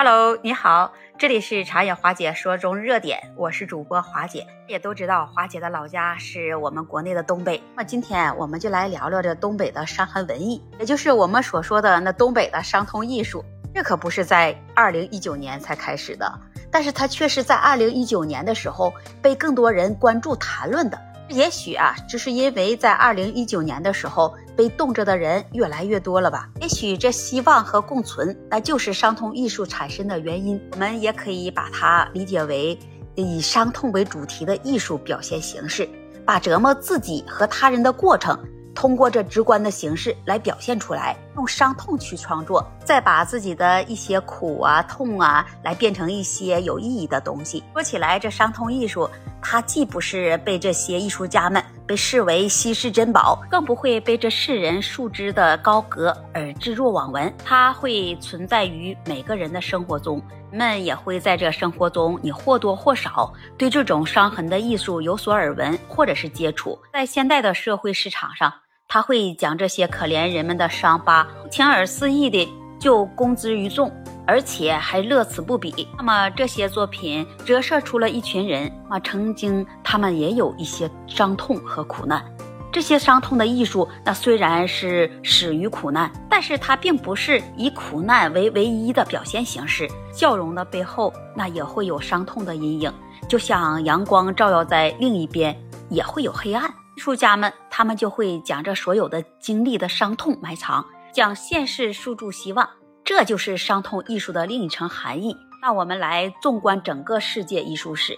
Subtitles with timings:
[0.00, 4.46] Hello，你好，这里是茶叶华姐说中热点，我是主播华姐。
[4.68, 13.44] 也都知道华姐的老家是我们国内的东北，那今天我们就来聊聊这东北的伤痕文艺，也就是我们所说的那东北的伤痛艺术。
[13.74, 16.32] 这可不是在二零一九年才开始的，
[16.70, 21.07] 但是它却是在二零一九年的时候被更多人关注谈论的。
[21.30, 26.48] 也许啊，只是因为在二零一九年的时候被冻着的人越来越多了吧？
[26.60, 30.60] 也许这希望和共存，那就是伤痛艺术产生的原因。
[30.72, 32.78] 我们也可以把它理解为
[33.14, 35.88] 以伤痛为主题的艺术表现形式，
[36.24, 38.38] 把折磨自己和他人的过程。
[38.74, 47.64] 通过这直观的形式来表现出来，用伤痛去创作，再把自己的一些苦啊、痛啊，来变成一些有意义的东西。
[47.72, 49.10] 说起来，这伤痛艺术，
[49.40, 57.32] 它既不是被这些艺术家们被视为稀世珍宝，更不会被这世人束之的高阁而置若罔闻。
[57.44, 66.78] 它会存在于每个人的生活中，们也会在这生活中，你或多或少对这种伤痕的艺术有所耳闻，或者是接触。
[66.92, 68.52] 在现代的社会市场上。
[68.90, 72.48] 他会将这些可怜人们的伤疤，轻而肆意的
[72.80, 73.92] 就公之于众，
[74.28, 75.88] 而且还乐此不彼。
[75.96, 82.22] 那么这些作品折射出了一群人啊，曾经他们也有一些伤痛和苦难。
[82.70, 89.88] 这些伤痛的艺术，那虽然是始于苦难，但是它并不是以苦难为唯一的表现形式。
[90.12, 92.92] 笑容的背后，那也会有伤痛的阴影，
[93.26, 96.68] 就像阳光照耀在另一边，也会有黑暗。
[96.94, 100.84] 艺术家们，他们就会将这所有的经历的伤痛埋藏，
[101.14, 102.68] 将现实诉诸希望，
[103.08, 105.34] 这就是伤痛艺术的另一层含义。
[105.62, 108.14] 那我们来纵观整个世界艺术史，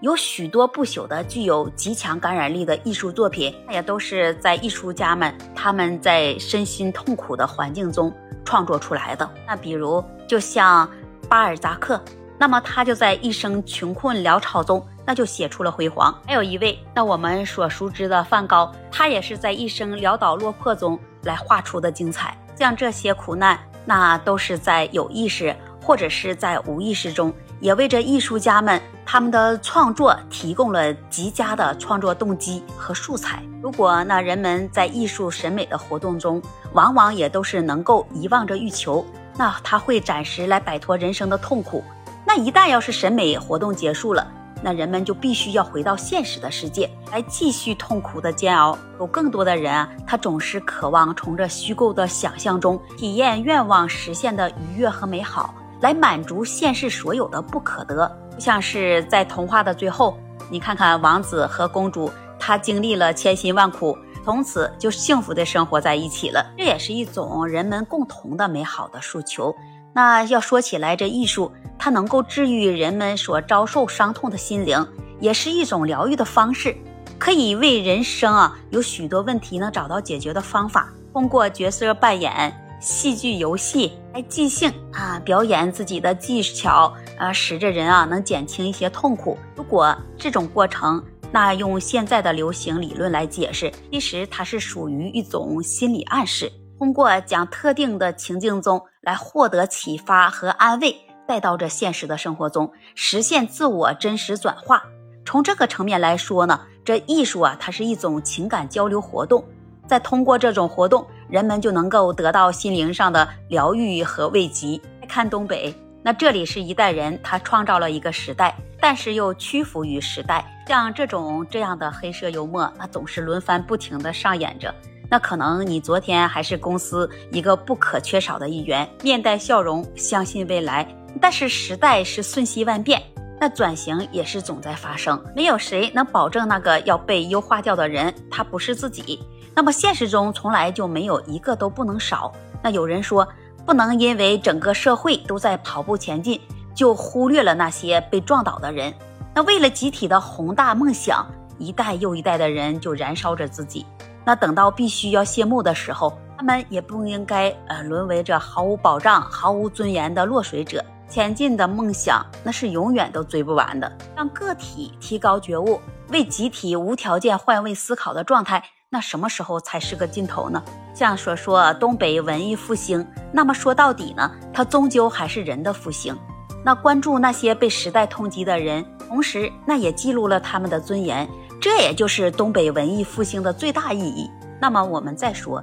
[0.00, 8.12] 有许多不朽的、具有极强感染力的艺术作品，那也都是在艺术家们他们在身心痛苦的环境中
[8.44, 9.30] 创作出来的。
[9.46, 10.90] 那比如，就像
[11.28, 12.02] 巴尔扎克，
[12.36, 14.84] 那么他就在一生穷困潦草中。
[15.04, 16.16] 那就写出了辉煌。
[16.26, 22.36] 还有一位，那我们所熟知的梵高，他也是在一生潦倒落魄中来画出的精彩。
[22.56, 33.42] 像这些苦难，那都是在有意识或者是在无意识中，也为这艺术家们他们的创作提供了极佳的创作动机和素材。
[33.60, 36.40] 如果那人们在艺术审美的活动中，
[36.72, 39.04] 往往也都是能够遗忘着欲求，
[39.36, 41.82] 那他会暂时来摆脱人生的痛苦。
[42.24, 44.26] 那一旦要是审美活动结束了，
[44.62, 48.78] 那人们就必须要回到现实的世界来继续痛苦的煎熬。
[49.00, 58.10] 有更多的人啊，他总是渴望从这虚构的想象中体验愿望实现的愉悦和美好，来满足现实所有的不可得。
[58.30, 60.16] 就像是在童话的最后，
[60.48, 66.44] 你看看王子和公主，他经历了千辛万苦，从此就幸福的生活在一起了。
[66.56, 69.54] 这也是一种人们共同的美好的诉求。
[69.94, 71.52] 那要说起来，这艺术
[71.84, 74.86] 它能够治愈人们所遭受伤痛的心灵，
[75.18, 76.76] 也是一种疗愈的方式，
[77.18, 80.92] 可以为人生啊有许多问题能找到解决的方法。
[81.12, 89.36] 通过角色扮演、戏剧游戏来即兴啊表演自己的技巧啊，使这人啊能减轻一些痛苦。
[89.56, 96.48] 如果这种过程，那用现在的流行理论来解释，其实它是属于一种心理暗示。
[96.78, 100.94] 通过讲特定的情境中来获得启发和安慰，
[101.32, 104.82] 带到这现实的生活中，实现自我真实转化。
[105.24, 109.42] 从这个层面来说呢，这艺术啊，它是一种情感交流活动。
[109.86, 114.78] 在通过这种活动，人们就能够得到心灵上的疗愈和慰藉。
[115.08, 120.44] 看东北，那这里是一代人，他创造了一个时代，但是又屈服于时代。
[120.68, 124.74] 像这种这样的黑色幽默，那总是轮番不停的上演着。
[125.08, 130.86] 那可能你昨天还是公司一个不可缺少的一员，面带笑容，相信未来。
[131.20, 133.02] 但是时代是瞬息万变，
[133.40, 135.22] 那转型也是总在发生。
[135.34, 139.20] 没有谁能保证那个要被优化掉的人他不是自己。
[139.54, 142.32] 那么现实中从来就没有一个都不能少。
[142.62, 143.26] 那有人说，
[143.66, 146.40] 不能因为整个社会都在跑步前进，
[146.74, 148.92] 就忽略了那些被撞倒的人。
[149.34, 151.26] 那为了集体的宏大梦想，
[151.58, 153.84] 一代又一代的人就燃烧着自己。
[154.24, 160.84] 那等到必须要谢幕的时候，他们也不应该呃沦为这毫无保障、毫无尊严的落水者。
[161.12, 163.92] 前进的梦想那是永远都追不完的。
[164.16, 165.78] 让个体提高觉悟，
[166.08, 170.62] 为集体无条件换位思考的状态，那什么时候才是个尽头呢？
[170.94, 176.16] 像说说东北文艺复兴，那么说到底呢，它终究还是人的复兴。
[176.64, 181.28] 那关注那些被时代通缉的人，同时那也记录了他们的尊严。
[181.60, 184.30] 这也就是东北文艺复兴的最大意义。
[184.58, 185.62] 那么我们再说，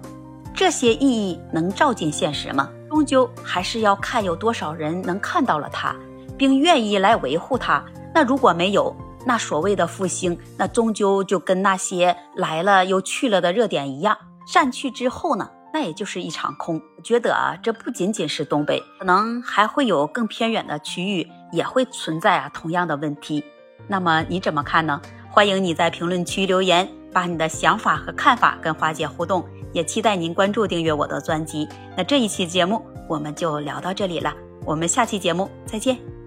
[0.54, 2.70] 这些意义能照进现实吗？
[2.90, 5.96] 终究还是要看有多少人能看到了它，
[6.38, 7.84] 并愿意来维护它。
[8.14, 8.96] 那如果没有，
[9.26, 16.82] 那所谓的复兴，那终究就跟那些来了又去了的热点一样，散去之后呢，那也就是一场空。
[17.04, 23.44] 觉得啊，这不仅仅是东北，可能还会有更偏远的区域也会存在啊同样的问题。
[23.88, 25.00] 那么你怎么看呢？
[25.30, 29.46] 欢迎你在评论区留言，把你的想法和看法跟花姐互动。
[29.74, 31.68] 也期待您关注订阅我的专辑。
[31.96, 34.34] 那这一期节目我们就聊到这里了，
[34.66, 36.19] 我们下期节目再见。